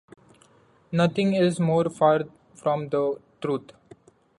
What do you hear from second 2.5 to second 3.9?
from the truth.